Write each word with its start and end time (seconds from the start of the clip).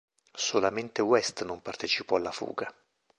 Solamente 0.47 0.99
West 1.03 1.43
non 1.43 1.61
partecipò 1.61 2.15
alla 2.15 2.31
fuga. 2.31 2.73